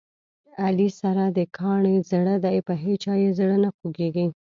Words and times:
علي 0.63 0.89
سره 1.01 1.23
د 1.37 1.39
کاڼي 1.57 1.95
زړه 2.11 2.35
دی، 2.45 2.57
په 2.67 2.73
هیچا 2.83 3.13
یې 3.23 3.29
زړه 3.39 3.55
نه 3.63 3.69
خوګېږي. 3.77 4.27